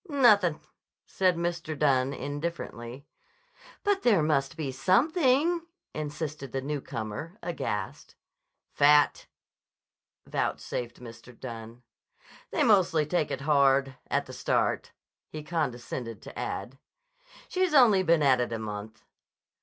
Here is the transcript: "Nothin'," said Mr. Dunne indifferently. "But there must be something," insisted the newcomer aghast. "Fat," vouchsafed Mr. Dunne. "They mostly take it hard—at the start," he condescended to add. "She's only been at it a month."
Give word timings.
"Nothin'," 0.09 0.59
said 1.05 1.35
Mr. 1.35 1.77
Dunne 1.77 2.11
indifferently. 2.11 3.05
"But 3.83 4.01
there 4.01 4.23
must 4.23 4.57
be 4.57 4.71
something," 4.71 5.61
insisted 5.93 6.51
the 6.51 6.61
newcomer 6.61 7.37
aghast. 7.43 8.15
"Fat," 8.73 9.27
vouchsafed 10.25 10.99
Mr. 11.01 11.39
Dunne. 11.39 11.83
"They 12.49 12.63
mostly 12.63 13.05
take 13.05 13.29
it 13.29 13.41
hard—at 13.41 14.25
the 14.25 14.33
start," 14.33 14.91
he 15.29 15.43
condescended 15.43 16.23
to 16.23 16.39
add. 16.39 16.79
"She's 17.47 17.75
only 17.75 18.01
been 18.01 18.23
at 18.23 18.41
it 18.41 18.51
a 18.51 18.57
month." 18.57 19.03